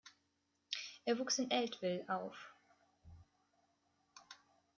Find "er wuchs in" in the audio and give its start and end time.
1.05-1.51